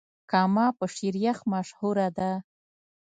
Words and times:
کامه 0.31 0.67
په 0.77 0.85
شيريخ 0.95 1.37
مشهوره 1.53 2.07
ده. 2.17 2.31